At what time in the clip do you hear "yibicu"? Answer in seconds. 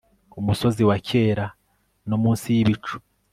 2.55-2.95